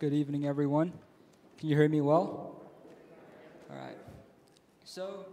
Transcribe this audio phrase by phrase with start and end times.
[0.00, 0.92] Good evening, everyone.
[1.58, 2.62] Can you hear me well?
[3.68, 3.96] All right.
[4.84, 5.26] So,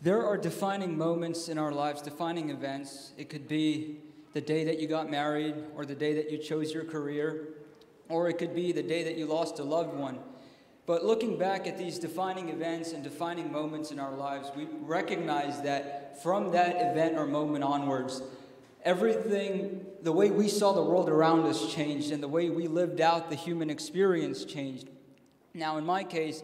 [0.00, 3.12] there are defining moments in our lives, defining events.
[3.16, 4.00] It could be
[4.32, 7.50] the day that you got married, or the day that you chose your career,
[8.08, 10.18] or it could be the day that you lost a loved one.
[10.84, 15.62] But looking back at these defining events and defining moments in our lives, we recognize
[15.62, 18.22] that from that event or moment onwards,
[18.84, 23.00] everything, the way we saw the world around us changed, and the way we lived
[23.00, 24.88] out the human experience changed.
[25.54, 26.42] Now, in my case,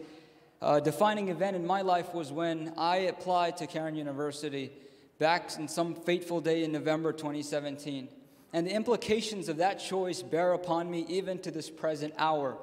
[0.61, 4.71] a defining event in my life was when I applied to Cairn University
[5.17, 8.09] back in some fateful day in November 2017.
[8.51, 12.57] And the implications of that choice bear upon me even to this present hour.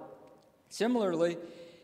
[0.69, 1.39] Similarly,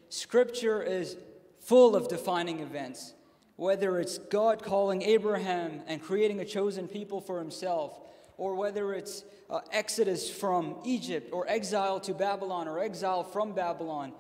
[0.09, 1.17] Scripture is
[1.61, 3.15] full of defining events
[3.63, 7.97] whether it's God calling Abraham and creating a chosen people for himself,
[8.37, 14.15] or whether it's uh, Exodus from Egypt, or exile to Babylon, or exile from Babylon,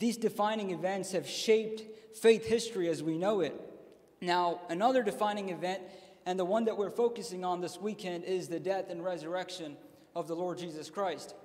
[0.00, 3.54] these defining events have shaped faith history as we know it.
[4.20, 5.80] Now, another defining event,
[6.26, 9.76] and the one that we're focusing on this weekend, is the death and resurrection
[10.16, 11.36] of the Lord Jesus Christ.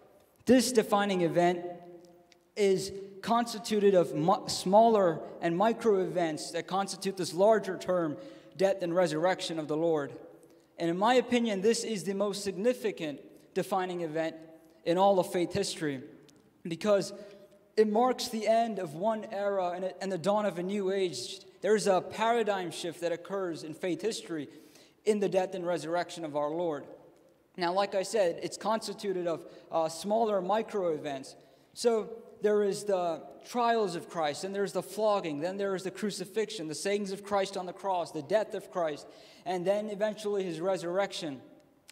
[0.47, 1.64] This defining event
[2.55, 4.13] is constituted of
[4.51, 8.17] smaller and micro events that constitute this larger term,
[8.57, 10.13] death and resurrection of the Lord.
[10.77, 13.19] And in my opinion, this is the most significant
[13.53, 14.35] defining event
[14.83, 16.01] in all of faith history
[16.67, 17.13] because
[17.77, 21.39] it marks the end of one era and, and the dawn of a new age.
[21.61, 24.49] There's a paradigm shift that occurs in faith history
[25.05, 26.85] in the death and resurrection of our Lord.
[27.55, 31.35] Now, like I said, it's constituted of uh, smaller micro events.
[31.73, 32.09] So,
[32.44, 36.67] there is the trials of Christ, and there's the flogging, then there is the crucifixion,
[36.67, 39.08] the sayings of Christ on the cross, the death of Christ,
[39.45, 41.41] and then eventually his resurrection.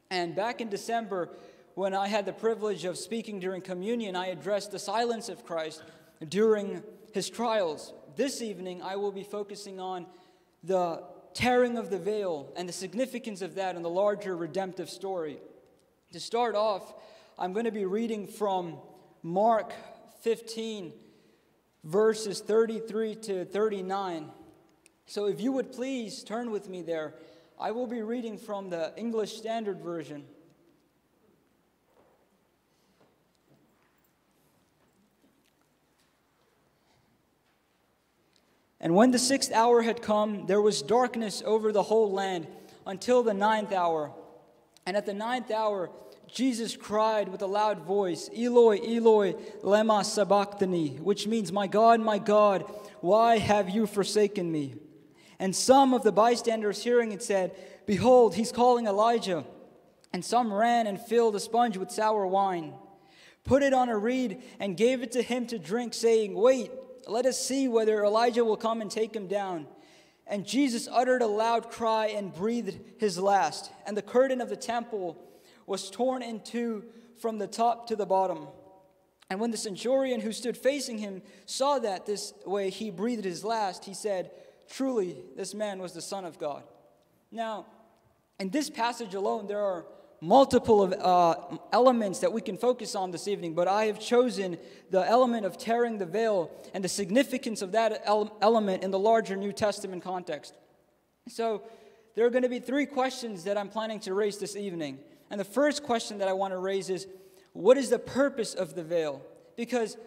[0.10, 1.30] And back in December,
[1.76, 5.82] when I had the privilege of speaking during communion, I addressed the silence of Christ
[6.28, 7.94] during his trials.
[8.18, 10.06] This evening, I will be focusing on
[10.66, 11.02] the
[11.34, 15.40] tearing of the veil and the significance of that in the larger redemptive story.
[16.12, 16.94] To start off,
[17.40, 18.80] I'm going to be reading from
[19.24, 19.74] Mark
[20.22, 20.94] 15,
[21.84, 24.30] verses 33 to 39.
[25.06, 27.16] So if you would please turn with me there,
[27.60, 30.26] I will be reading from the English Standard Version.
[38.80, 42.48] And when the sixth hour had come, there was darkness over the whole land
[42.88, 44.12] until the ninth hour.
[44.88, 45.92] And at the ninth hour,
[46.32, 49.34] Jesus cried with a loud voice, Eloi, Eloi,
[49.64, 52.64] lema sabachthani, which means, My God, my God,
[53.02, 54.76] why have you forsaken me?
[55.40, 57.56] And some of the bystanders hearing it said,
[57.86, 59.44] Behold, he's calling Elijah.
[60.14, 62.74] And some ran and filled a sponge with sour wine,
[63.44, 66.72] put it on a reed, and gave it to him to drink, saying, Wait,
[67.08, 69.68] let us see whether Elijah will come and take him down.
[70.28, 73.70] And Jesus uttered a loud cry and breathed his last.
[73.86, 75.18] And the curtain of the temple
[75.72, 76.84] was torn in two
[77.22, 78.48] from the top to the bottom.
[79.30, 83.46] And when the centurion who stood facing him saw that this way he breathed his
[83.46, 84.32] last, he said,
[84.70, 86.64] Truly, this man was the Son of God.
[87.32, 87.68] Now,
[88.38, 89.86] in this passage alone, there are
[90.20, 94.58] multiple of, uh, elements that we can focus on this evening, but I have chosen
[94.90, 99.00] the element of tearing the veil and the significance of that ele- element in the
[99.00, 100.54] larger New Testament context.
[101.30, 101.64] So,
[102.16, 105.00] there are going to be three questions that I'm planning to raise this evening.
[105.32, 107.08] And the first question that I want to raise is
[107.54, 109.22] what is the purpose of the veil?
[109.56, 109.98] Because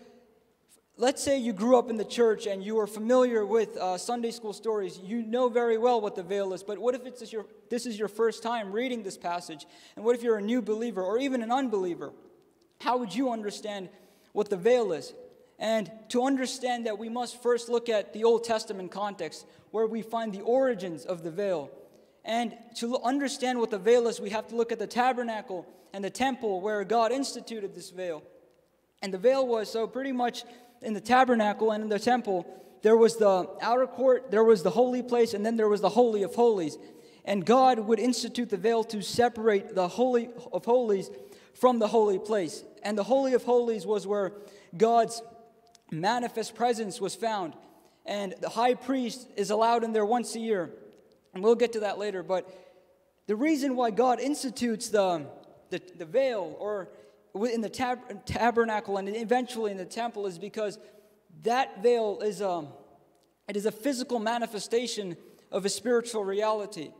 [0.98, 4.30] let's say you grew up in the church and you are familiar with uh, Sunday
[4.30, 5.00] school stories.
[5.02, 7.98] You know very well what the veil is, but what if it's your, this is
[7.98, 9.66] your first time reading this passage?
[9.96, 12.12] And what if you're a new believer or even an unbeliever?
[12.80, 13.88] How would you understand
[14.32, 15.14] what the veil is?
[15.58, 20.02] And to understand that, we must first look at the Old Testament context where we
[20.02, 21.70] find the origins of the veil.
[22.24, 26.02] And to understand what the veil is, we have to look at the tabernacle and
[26.02, 28.22] the temple where God instituted this veil.
[29.02, 30.44] And the veil was so pretty much
[30.80, 32.46] in the tabernacle and in the temple,
[32.82, 35.88] there was the outer court, there was the holy place, and then there was the
[35.88, 36.76] Holy of Holies.
[37.24, 41.10] And God would institute the veil to separate the Holy of Holies
[41.54, 42.64] from the holy place.
[42.82, 44.32] And the Holy of Holies was where
[44.76, 45.22] God's
[45.90, 47.54] manifest presence was found.
[48.04, 50.70] And the high priest is allowed in there once a year.
[51.34, 52.22] And we'll get to that later.
[52.22, 52.48] But
[53.26, 55.26] the reason why God institutes the,
[55.70, 56.88] the, the veil or
[57.34, 60.78] in the tab- tabernacle and eventually in the temple is because
[61.42, 62.68] that veil is a, um,
[63.48, 65.16] it is a physical manifestation
[65.50, 66.90] of a spiritual reality.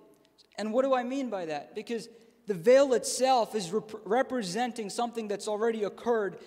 [0.59, 1.75] And what do I mean by that?
[1.75, 2.09] Because
[2.47, 6.39] the veil itself is rep- representing something that's already occurred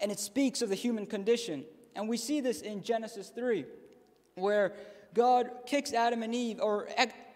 [0.00, 1.64] and it speaks of the human condition.
[1.94, 3.64] And we see this in Genesis 3,
[4.34, 4.72] where
[5.14, 6.88] God kicks Adam and Eve or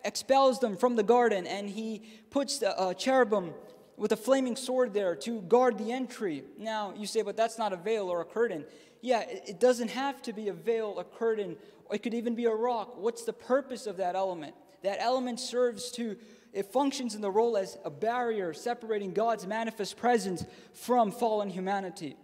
[0.06, 3.52] expels them from the garden, and he puts the cherubim
[3.96, 6.44] with a flaming sword there to guard the entry.
[6.58, 8.64] Now, you say, but that's not a veil or a curtain.
[9.00, 11.56] Yeah, it doesn't have to be a veil, a curtain,
[11.90, 12.96] it could even be a rock.
[12.98, 14.54] What's the purpose of that element?
[14.82, 16.16] That element serves to,
[16.52, 22.16] it functions in the role as a barrier separating God's manifest presence from fallen humanity.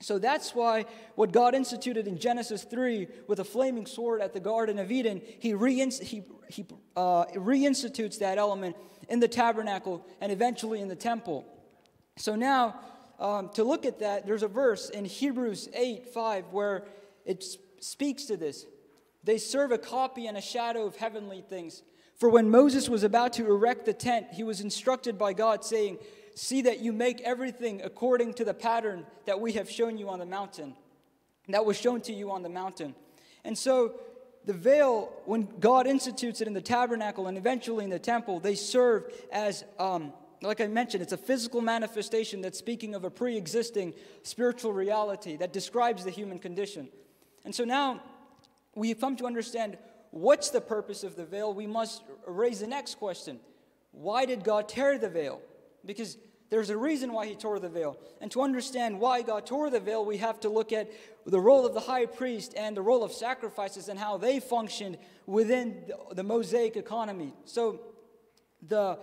[0.00, 0.84] So that's why
[1.16, 5.20] what God instituted in Genesis 3 with a flaming sword at the Garden of Eden,
[5.40, 6.64] he, reinst- he, he
[6.96, 8.76] uh, reinstitutes that element
[9.08, 11.44] in the tabernacle and eventually in the temple.
[12.16, 12.78] So now,
[13.18, 16.84] um, to look at that, there's a verse in Hebrews 8 5 where
[17.24, 17.44] it
[17.80, 18.66] speaks to this.
[19.24, 21.82] They serve a copy and a shadow of heavenly things.
[22.16, 25.98] For when Moses was about to erect the tent, he was instructed by God, saying,
[26.38, 30.20] See that you make everything according to the pattern that we have shown you on
[30.20, 30.76] the mountain,
[31.48, 32.94] that was shown to you on the mountain.
[33.44, 33.98] And so,
[34.44, 38.54] the veil, when God institutes it in the tabernacle and eventually in the temple, they
[38.54, 43.36] serve as, um, like I mentioned, it's a physical manifestation that's speaking of a pre
[43.36, 46.88] existing spiritual reality that describes the human condition.
[47.44, 48.00] And so now
[48.76, 49.76] we come to understand
[50.12, 51.52] what's the purpose of the veil.
[51.52, 53.40] We must raise the next question
[53.90, 55.40] Why did God tear the veil?
[55.84, 56.16] Because
[56.50, 57.98] there's a reason why he tore the veil.
[58.20, 60.90] And to understand why God tore the veil, we have to look at
[61.26, 64.96] the role of the high priest and the role of sacrifices and how they functioned
[65.26, 67.34] within the, Mosaic economy.
[67.44, 67.80] So,
[68.66, 68.98] the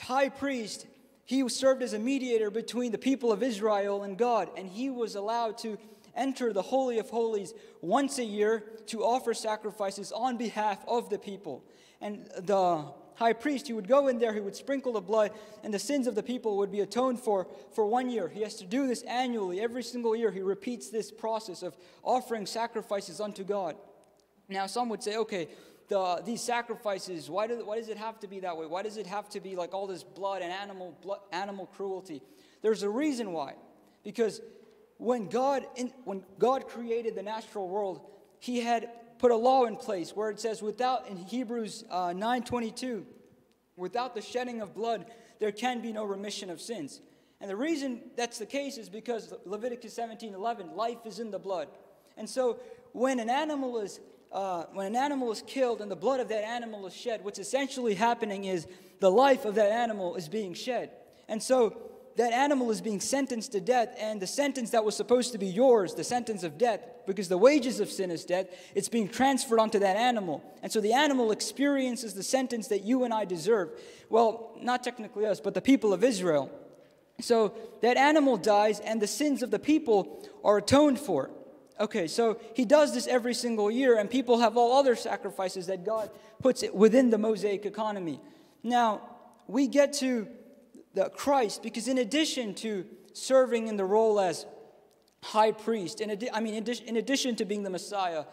[0.00, 0.86] high priest,
[1.24, 5.14] he served as a mediator between the people of Israel and God, and he was
[5.14, 5.78] allowed to
[6.16, 7.52] enter the Holy of Holies
[7.82, 11.64] once a year to offer sacrifices on behalf of the people.
[12.00, 12.86] And the
[13.20, 15.30] high priest, he would go in there, he would sprinkle the blood,
[15.62, 18.28] and the sins of the people would be atoned for for one year.
[18.28, 19.60] He has to do this annually.
[19.60, 23.76] Every single year, he repeats this process of offering sacrifices unto God.
[24.48, 25.48] Now, some would say, okay,
[25.88, 28.66] the, these sacrifices, why, do, why does it have to be that way?
[28.66, 32.22] Why does it have to be like all this blood and animal, blood, animal cruelty?
[32.62, 33.54] There's a reason why.
[34.02, 34.40] Because
[34.96, 38.00] when God, in, when God created the natural world,
[38.38, 38.88] he had
[39.20, 43.04] put a law in place where it says without in hebrews uh, 9.22
[43.76, 45.04] without the shedding of blood
[45.40, 47.00] there can be no remission of sins.
[47.40, 51.68] And the reason that's the case is because leviticus 17.11 life is in the blood.
[52.16, 52.58] And so
[52.92, 54.00] when an animal is
[54.32, 57.40] uh, when an animal is killed and the blood of that animal is shed what's
[57.40, 58.68] essentially happening is
[59.00, 60.90] the life of that animal is being shed.
[61.28, 61.76] And so
[62.20, 65.46] that animal is being sentenced to death, and the sentence that was supposed to be
[65.46, 69.58] yours, the sentence of death, because the wages of sin is death, it's being transferred
[69.58, 70.44] onto that animal.
[70.62, 73.70] And so the animal experiences the sentence that you and I deserve.
[74.10, 76.50] Well, not technically us, but the people of Israel.
[77.20, 81.30] So that animal dies, and the sins of the people are atoned for.
[81.80, 85.86] Okay, so he does this every single year, and people have all other sacrifices that
[85.86, 86.10] God
[86.42, 88.20] puts within the Mosaic economy.
[88.62, 89.08] Now,
[89.46, 90.28] we get to
[90.94, 94.46] the Christ because in addition to serving in the role as
[95.22, 98.24] high priest, in adi- I mean, in, adi- in addition to being the Messiah,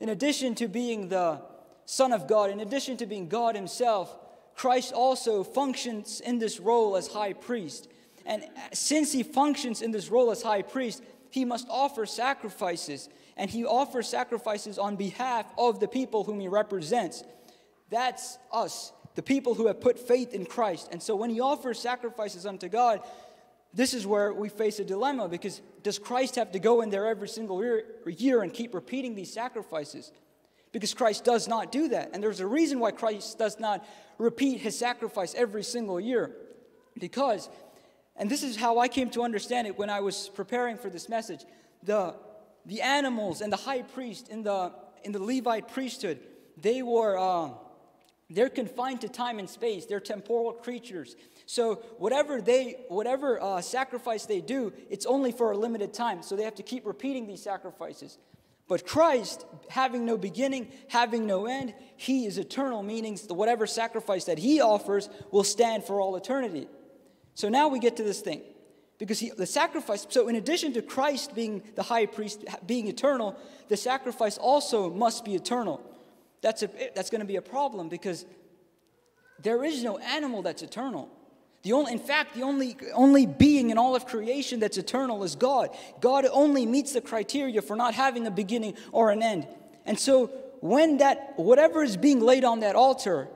[0.00, 1.42] in addition to being the
[1.84, 4.16] Son of God, in addition to being God Himself,
[4.54, 7.88] Christ also functions in this role as high priest.
[8.26, 13.08] And since He functions in this role as high priest, He must offer sacrifices.
[13.36, 17.24] And He offers sacrifices on behalf of the people whom He represents.
[17.90, 20.88] That's us the people who have put faith in Christ.
[20.92, 23.00] And so when he offers sacrifices unto God,
[23.72, 27.06] this is where we face a dilemma because does Christ have to go in there
[27.06, 30.12] every single year, and keep repeating these sacrifices?
[30.72, 32.10] Because Christ does not do that.
[32.12, 33.84] And there's a reason why Christ does not
[34.18, 36.32] repeat his sacrifice every single year.
[36.98, 37.48] Because,
[38.16, 41.08] and this is how I came to understand it when I was preparing for this
[41.08, 41.44] message,
[41.82, 42.14] the,
[42.66, 46.20] the animals and the high priest in the, in the Levite priesthood,
[46.56, 47.18] they were.
[47.18, 47.50] Uh,
[48.30, 49.86] they're confined to time and space.
[49.86, 51.16] They're temporal creatures.
[51.46, 56.22] So whatever they, whatever uh, sacrifice they do, it's only for a limited time.
[56.22, 58.18] So they have to keep repeating these sacrifices.
[58.68, 64.38] But Christ, having no beginning, having no end, He is eternal, meaning whatever sacrifice that
[64.38, 66.68] He offers will stand for all eternity.
[67.34, 68.42] So now we get to this thing.
[68.96, 73.34] Because he, the sacrifice, so in addition to Christ being the high priest, being eternal,
[73.68, 75.80] the sacrifice also must be eternal
[76.42, 78.24] that's, a, that's going to be a problem because
[79.42, 81.08] there is no animal that's eternal.
[81.62, 85.36] The only, in fact, the only, only being in all of creation that's eternal is
[85.36, 85.76] God.
[86.00, 89.46] God only meets the criteria for not having a beginning or an end.
[89.84, 90.26] And so,
[90.60, 93.28] when that, whatever is being laid on that altar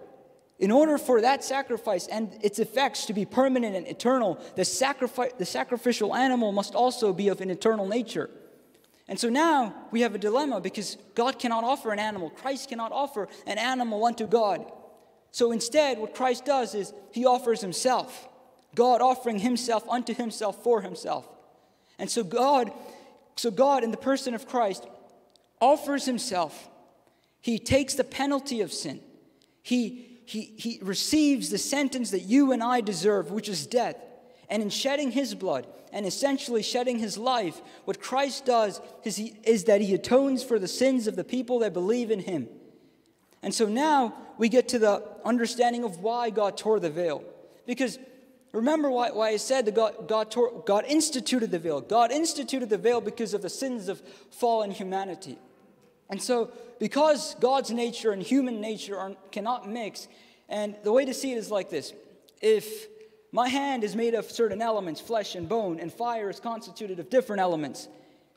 [0.58, 5.32] in order for that sacrifice and its effects to be permanent and eternal, the, sacrifice,
[5.38, 8.30] the sacrificial animal must also be of an eternal nature.
[9.06, 12.30] And so now we have a dilemma because God cannot offer an animal.
[12.30, 14.64] Christ cannot offer an animal unto God.
[15.30, 18.28] So instead, what Christ does is he offers himself.
[18.74, 21.28] God offering himself unto himself for himself.
[21.98, 22.72] And so God,
[23.36, 24.86] so God in the person of Christ
[25.60, 26.68] offers himself.
[27.40, 29.00] He takes the penalty of sin.
[29.62, 33.96] He, he, he receives the sentence that you and I deserve, which is death.
[34.50, 39.36] And in shedding his blood and essentially shedding his life, what Christ does is, he,
[39.44, 42.48] is that he atones for the sins of the people that believe in him.
[43.42, 47.22] And so now we get to the understanding of why God tore the veil.
[47.66, 47.98] Because
[48.52, 51.80] remember why, why I said that God, God, tore, God instituted the veil.
[51.80, 55.38] God instituted the veil because of the sins of fallen humanity.
[56.10, 60.06] And so, because God's nature and human nature are, cannot mix,
[60.48, 61.92] and the way to see it is like this
[62.40, 62.86] if
[63.34, 67.10] my hand is made of certain elements, flesh and bone, and fire is constituted of
[67.10, 67.88] different elements.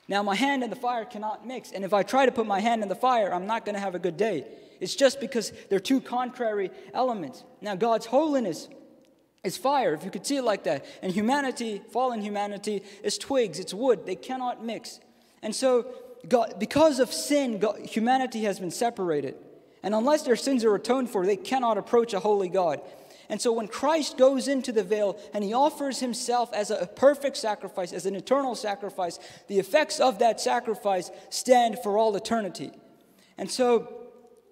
[0.08, 2.60] Now, my hand and the fire cannot mix, and if I try to put my
[2.60, 4.48] hand in the fire, I'm not going to have a good day.
[4.80, 7.44] It's just because they're two contrary elements.
[7.62, 8.70] Now, God's holiness
[9.44, 10.84] is fire, if you could see it like that.
[11.04, 14.08] And humanity, fallen humanity, is twigs, it's wood.
[14.08, 15.00] They cannot mix.
[15.44, 15.94] And so,
[16.28, 19.36] God, because of sin, God, humanity has been separated.
[19.84, 22.82] And unless their sins are atoned for, they cannot approach a holy God.
[23.30, 27.38] And so when Christ goes into the veil and he offers himself as a perfect
[27.38, 32.72] sacrifice, as an eternal sacrifice, the effects of that sacrifice stand for all eternity.
[33.38, 33.94] And so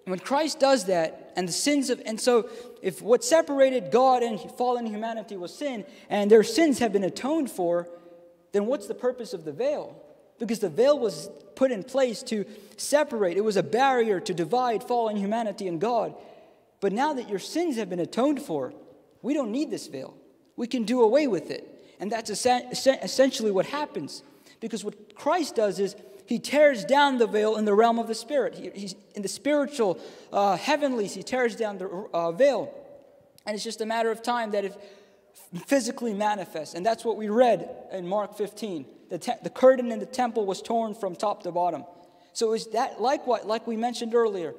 [0.04, 2.48] when Christ does that, and the sins of, and so
[2.80, 7.50] if what separated God and fallen humanity was sin, and their sins have been atoned
[7.50, 7.88] for,
[8.52, 10.00] then what's the purpose of the veil?
[10.38, 12.44] Because the veil was put in place to
[12.76, 16.14] separate, it was a barrier to divide fallen humanity and God.
[16.86, 18.72] But now that your sins have been atoned for,
[19.20, 20.16] we don't need this veil.
[20.54, 21.68] We can do away with it.
[21.98, 24.22] And that's essentially what happens.
[24.60, 28.14] Because what Christ does is he tears down the veil in the realm of the
[28.14, 28.54] spirit.
[28.54, 29.98] He, he's in the spiritual
[30.32, 32.72] uh, heavenlies, he tears down the uh, veil.
[33.44, 34.80] And it's just a matter of time that it
[35.66, 36.76] physically manifests.
[36.76, 38.86] And that's what we read in Mark 15.
[39.10, 41.84] The, te- the curtain in the temple was torn from top to bottom.
[42.32, 44.54] So is that like what, like we mentioned earlier,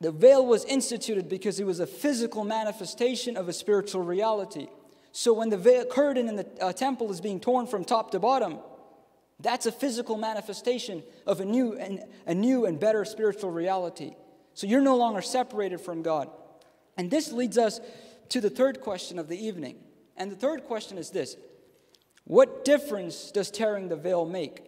[0.00, 4.68] the veil was instituted because it was a physical manifestation of a spiritual reality.
[5.12, 8.18] So when the veil, curtain in the uh, temple is being torn from top to
[8.18, 8.58] bottom,
[9.40, 14.14] that's a physical manifestation of a new and a new and better spiritual reality.
[14.54, 16.30] So you're no longer separated from God.
[16.96, 17.80] And this leads us
[18.30, 19.76] to the third question of the evening.
[20.16, 21.36] And the third question is this
[22.24, 24.64] What difference does tearing the veil make?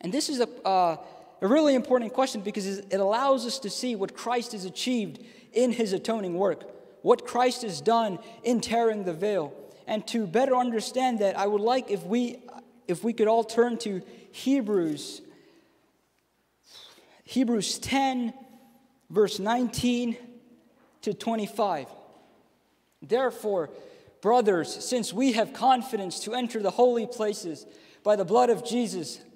[0.00, 0.96] And this is a, uh,
[1.40, 5.20] a really important question because it allows us to see what Christ has achieved
[5.52, 6.64] in his atoning work,
[7.02, 9.52] what Christ has done in tearing the veil.
[9.86, 12.38] And to better understand that, I would like if we
[12.88, 14.02] if we could all turn to
[14.32, 15.22] Hebrews
[17.24, 18.32] Hebrews 10
[19.10, 20.16] verse 19
[21.02, 21.86] to 25.
[23.02, 23.70] Therefore,
[24.20, 27.66] brothers, since we have confidence to enter the holy places
[28.02, 29.20] by the blood of Jesus,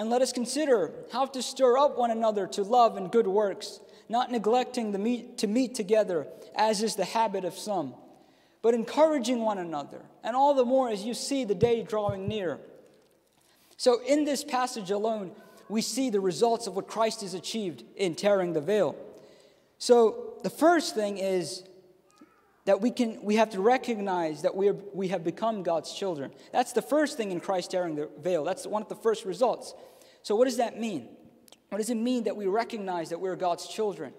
[0.00, 3.80] And let us consider how to stir up one another to love and good works,
[4.08, 6.26] not neglecting meet, to meet together,
[6.56, 7.92] as is the habit of some,
[8.62, 12.58] but encouraging one another, and all the more as you see the day drawing near.
[13.76, 15.32] So, in this passage alone,
[15.68, 18.96] we see the results of what Christ has achieved in tearing the veil.
[19.76, 21.62] So, the first thing is
[22.64, 26.30] that we can we have to recognize that we, are, we have become God's children.
[26.52, 28.44] That's the first thing in Christ tearing the veil.
[28.44, 29.74] That's one of the first results.
[30.22, 31.08] So, what does that mean?
[31.68, 34.12] What does it mean that we recognize that we're God's children?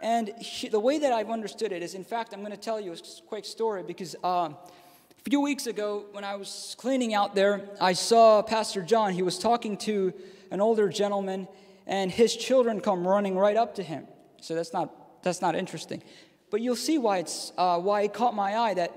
[0.00, 2.80] And he, the way that I've understood it is, in fact, I'm going to tell
[2.80, 2.96] you a
[3.26, 7.94] quick story because uh, a few weeks ago, when I was cleaning out there, I
[7.94, 9.12] saw Pastor John.
[9.12, 10.12] He was talking to
[10.50, 11.48] an older gentleman,
[11.86, 14.06] and his children come running right up to him.
[14.40, 16.02] So that's not that's not interesting.
[16.50, 18.92] But you'll see why it's uh, why it caught my eye that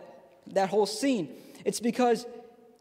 [0.48, 1.30] that whole scene.
[1.66, 2.26] It's because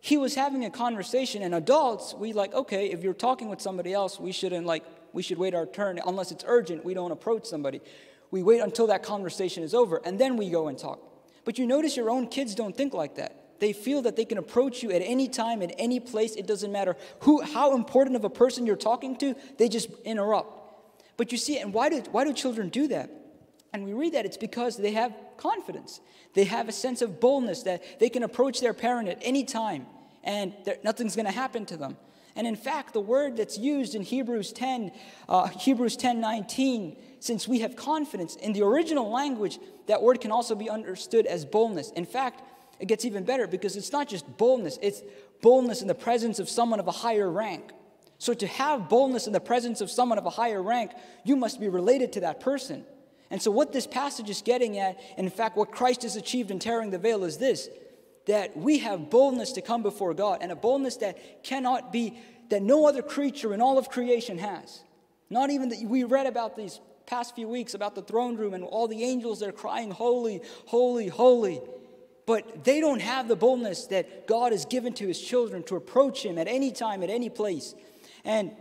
[0.01, 3.93] he was having a conversation and adults we like okay if you're talking with somebody
[3.93, 7.47] else we shouldn't like we should wait our turn unless it's urgent we don't approach
[7.47, 7.81] somebody
[8.31, 11.01] we wait until that conversation is over and then we go and talk
[11.45, 14.39] but you notice your own kids don't think like that They feel that they can
[14.39, 16.37] approach you at any time, at any place.
[16.37, 20.55] It doesn't matter who, how important of a person you're talking to, they just interrupt.
[21.17, 23.11] But you see, and why do, why do children do that?
[23.73, 26.01] And we read that it's because they have confidence.
[26.35, 29.87] They have a sense of boldness that they can approach their parent at any time
[30.25, 30.53] and
[30.85, 31.97] nothing's going to happen to them.
[32.37, 34.93] And in fact, the word that's used in Hebrews 10,
[35.29, 40.31] uh, Hebrews 10 19, since we have confidence in the original language, that word can
[40.31, 41.91] also be understood as boldness.
[41.93, 42.43] In fact,
[42.79, 45.03] it gets even better because it's not just boldness, it's
[45.41, 47.73] boldness in the presence of someone of a higher rank.
[48.19, 50.93] So, to have boldness in the presence of someone of a higher rank,
[51.25, 52.85] you must be related to that person.
[53.31, 56.51] And so, what this passage is getting at, and in fact, what Christ has achieved
[56.51, 57.69] in tearing the veil, is this
[58.27, 62.19] that we have boldness to come before God, and a boldness that cannot be,
[62.51, 64.83] that no other creature in all of creation has.
[65.31, 68.63] Not even that we read about these past few weeks about the throne room and
[68.63, 71.61] all the angels that are crying, Holy, holy, holy.
[72.27, 76.23] But they don't have the boldness that God has given to his children to approach
[76.23, 77.75] him at any time, at any place.
[78.27, 78.55] And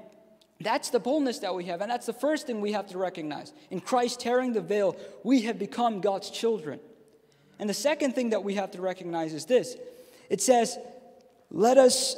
[0.60, 1.82] that's the boldness that we have.
[1.82, 3.54] And that's the first thing we have to recognize.
[3.70, 6.80] In Christ tearing the veil, we have become God's children.
[7.60, 9.76] And the second thing that we have to recognize is this
[10.30, 10.78] it says,
[11.52, 12.18] Let us,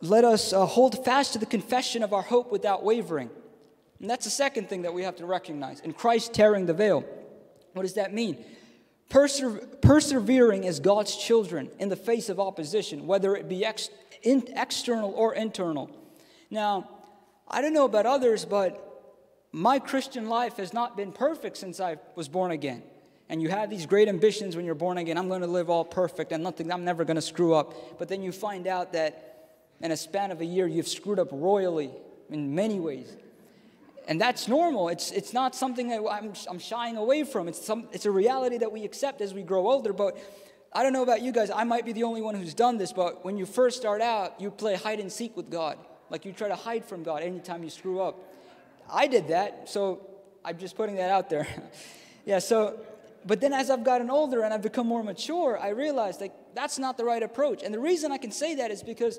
[0.00, 3.30] let us uh, hold fast to the confession of our hope without wavering.
[4.00, 5.80] And that's the second thing that we have to recognize.
[5.80, 7.04] In Christ tearing the veil,
[7.74, 8.44] what does that mean?
[9.10, 9.42] Perse-
[9.82, 13.90] persevering as God's children in the face of opposition, whether it be ex-
[14.22, 15.90] in- external or internal.
[16.50, 16.88] Now,
[17.50, 18.84] I don't know about others, but
[19.52, 22.82] my Christian life has not been perfect since I was born again.
[23.30, 25.18] And you have these great ambitions when you're born again.
[25.18, 27.98] I'm going to live all perfect and nothing, I'm never going to screw up.
[27.98, 31.28] But then you find out that in a span of a year, you've screwed up
[31.30, 31.90] royally
[32.30, 33.16] in many ways.
[34.06, 34.88] And that's normal.
[34.88, 37.48] It's, it's not something that I'm, I'm shying away from.
[37.48, 39.92] It's, some, it's a reality that we accept as we grow older.
[39.92, 40.18] But
[40.72, 41.50] I don't know about you guys.
[41.50, 42.92] I might be the only one who's done this.
[42.92, 45.78] But when you first start out, you play hide and seek with God.
[46.10, 48.18] Like you try to hide from God anytime you screw up.
[48.90, 50.06] I did that, so
[50.44, 51.46] I'm just putting that out there.
[52.24, 52.80] yeah, so,
[53.26, 56.78] but then as I've gotten older and I've become more mature, I realized like that's
[56.78, 57.62] not the right approach.
[57.62, 59.18] And the reason I can say that is because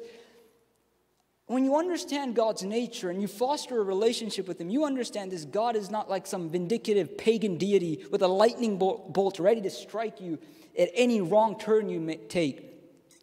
[1.49, 5.45] when you understand God's nature and you foster a relationship with Him, you understand this
[5.45, 10.21] God is not like some vindictive pagan deity with a lightning bolt ready to strike
[10.21, 10.37] you
[10.77, 12.65] at any wrong turn you take.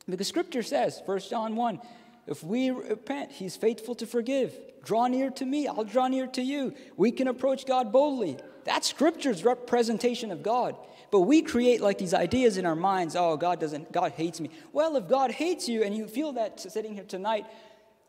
[0.08, 1.80] Because Scripture says, 1 John 1,
[2.26, 4.54] if we repent, He's faithful to forgive.
[4.82, 6.74] Draw near to me, I'll draw near to you.
[6.96, 8.38] We can approach God boldly.
[8.64, 10.76] That's Scripture's representation of God.
[11.10, 14.50] But we create like these ideas in our minds oh, God doesn't, God hates me.
[14.72, 17.46] Well, if God hates you and you feel that sitting here tonight,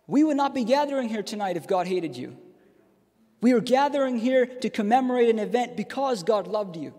[0.08, 2.38] we would not be gathering here tonight if God hated you.
[3.40, 6.94] We are gathering here to commemorate an event because God loved you.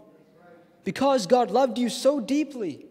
[0.84, 2.87] Because God loved you so deeply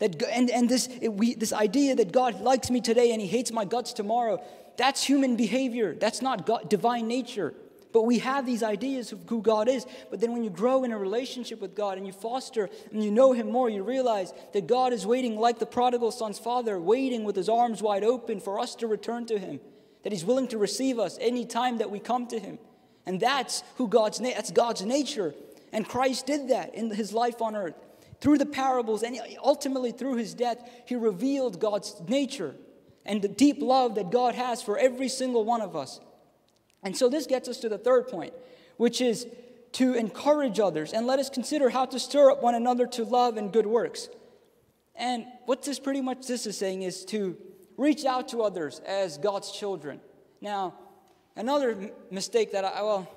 [0.00, 3.26] that, and, and this, it, we, this idea that God likes me today and he
[3.26, 4.42] hates my guts tomorrow,
[4.76, 5.94] that's human behavior.
[5.94, 7.54] That's not God, divine nature.
[7.92, 9.84] But we have these ideas of who God is.
[10.10, 13.10] But then when you grow in a relationship with God and you foster and you
[13.10, 17.24] know Him more, you realize that God is waiting like the prodigal son's father, waiting
[17.24, 19.60] with his arms wide open for us to return to Him.
[20.04, 22.58] That He's willing to receive us any time that we come to Him.
[23.06, 25.34] And that's who God's that's God's nature.
[25.72, 27.74] And Christ did that in His life on earth.
[28.20, 32.54] Through the parables and ultimately through his death, he revealed God's nature
[33.06, 36.00] and the deep love that God has for every single one of us.
[36.82, 38.34] And so this gets us to the third point,
[38.76, 39.26] which is
[39.72, 43.36] to encourage others and let us consider how to stir up one another to love
[43.36, 44.08] and good works.
[44.94, 47.36] And what this pretty much this is saying is to
[47.76, 50.00] reach out to others as God's children.
[50.42, 50.74] Now,
[51.36, 53.08] another mistake that I well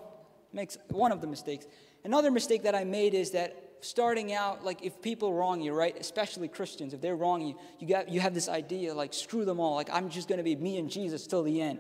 [0.54, 1.66] makes one of the mistakes.
[2.06, 5.96] Another mistake that I made is that starting out, like if people wrong you, right?
[6.00, 9.60] Especially Christians, if they're wrong you, you, got, you have this idea, like screw them
[9.60, 11.80] all, like I'm just going to be me and Jesus till the end.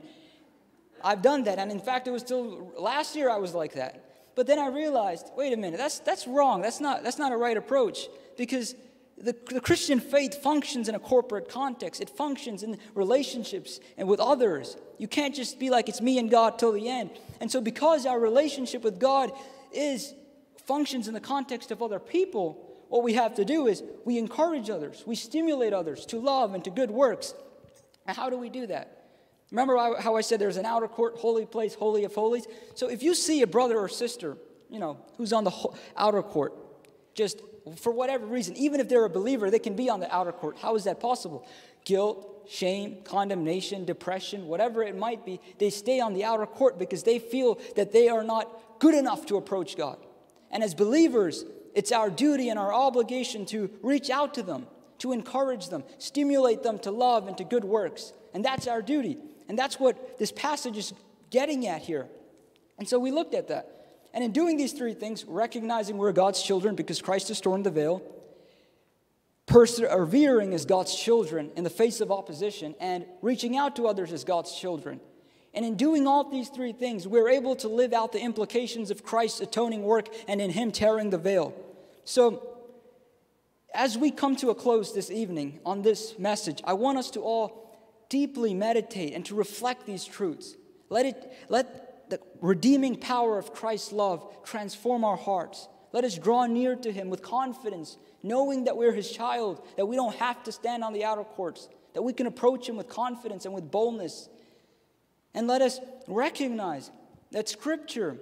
[1.03, 4.09] I've done that, and in fact, it was till last year I was like that.
[4.35, 6.61] But then I realized, wait a minute, that's, that's wrong.
[6.61, 8.75] That's not, that's not a right approach because
[9.17, 12.01] the, the Christian faith functions in a corporate context.
[12.01, 14.75] It functions in relationships and with others.
[14.97, 17.11] You can't just be like it's me and God till the end.
[17.39, 19.31] And so, because our relationship with God
[19.71, 20.13] is
[20.65, 24.69] functions in the context of other people, what we have to do is we encourage
[24.69, 27.33] others, we stimulate others to love and to good works.
[28.05, 29.03] And how do we do that?
[29.51, 32.47] Remember how I said there's an outer court, holy place, holy of holies?
[32.75, 34.37] So if you see a brother or sister,
[34.69, 35.51] you know, who's on the
[35.95, 36.53] outer court,
[37.13, 37.41] just
[37.77, 40.57] for whatever reason, even if they're a believer, they can be on the outer court.
[40.57, 41.47] How is that possible?
[41.85, 47.03] Guilt, shame, condemnation, depression, whatever it might be, they stay on the outer court because
[47.03, 49.97] they feel that they are not good enough to approach God.
[50.53, 54.67] And as believers, it's our duty and our obligation to reach out to them,
[54.99, 58.13] to encourage them, stimulate them to love and to good works.
[58.33, 59.17] And that's our duty.
[59.49, 60.93] And that's what this passage is
[61.31, 62.07] getting at here.
[62.77, 63.69] And so we looked at that.
[64.13, 67.71] And in doing these three things, recognizing we're God's children because Christ has torn the
[67.71, 68.03] veil,
[69.47, 74.23] persevering as God's children in the face of opposition, and reaching out to others as
[74.23, 74.99] God's children.
[75.53, 79.03] And in doing all these three things, we're able to live out the implications of
[79.03, 81.53] Christ's atoning work and in Him tearing the veil.
[82.05, 82.49] So,
[83.73, 87.21] as we come to a close this evening on this message, I want us to
[87.21, 87.63] all
[88.09, 90.55] deeply meditate and to reflect these truths.
[90.89, 95.67] Let, it, let the redeeming power of Christ's love transform our hearts.
[95.91, 99.95] Let us draw near to Him with confidence, knowing that we're His child, that we
[99.95, 103.45] don't have to stand on the outer courts, that we can approach Him with confidence
[103.45, 104.29] and with boldness
[105.33, 106.91] and let us recognize
[107.31, 108.17] that Scripture,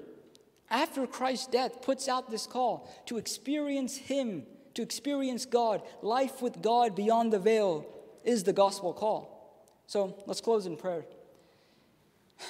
[0.70, 4.44] after Christ's death, puts out this call to experience Him,
[4.74, 5.82] to experience God.
[6.02, 7.86] Life with God beyond the veil
[8.24, 9.68] is the gospel call.
[9.88, 11.06] So let's close in prayer.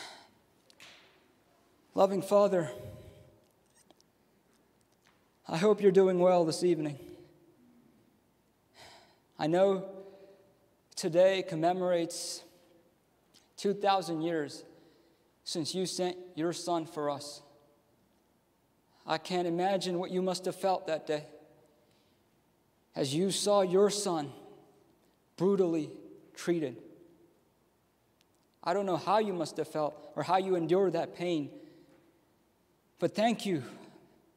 [1.95, 2.69] Loving Father,
[5.47, 6.99] I hope you're doing well this evening.
[9.39, 9.89] I know
[10.95, 12.43] today commemorates
[13.61, 14.63] 2,000 years
[15.43, 17.43] since you sent your son for us.
[19.05, 21.25] I can't imagine what you must have felt that day
[22.95, 24.31] as you saw your son
[25.37, 25.91] brutally
[26.33, 26.75] treated.
[28.63, 31.51] I don't know how you must have felt or how you endured that pain,
[32.97, 33.61] but thank you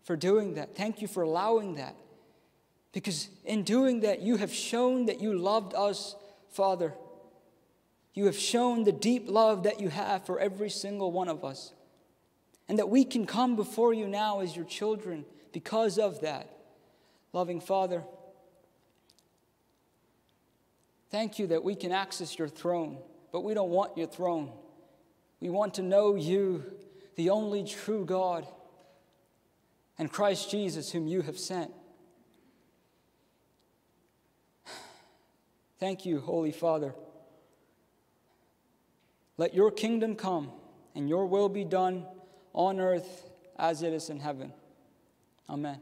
[0.02, 0.76] for doing that.
[0.76, 1.96] Thank you for allowing that.
[2.92, 6.14] Because in doing that, you have shown that you loved us,
[6.50, 6.92] Father.
[8.14, 11.72] You have shown the deep love that you have for every single one of us.
[12.68, 16.48] And that we can come before you now as your children because of that.
[17.32, 18.04] Loving Father,
[21.10, 22.98] thank you that we can access your throne,
[23.32, 24.52] but we don't want your throne.
[25.40, 26.64] We want to know you,
[27.16, 28.46] the only true God,
[29.98, 31.72] and Christ Jesus, whom you have sent.
[35.80, 36.94] Thank you, Holy Father.
[39.36, 40.50] Let your kingdom come
[40.94, 42.06] and your will be done
[42.52, 44.52] on earth as it is in heaven.
[45.48, 45.80] Amen.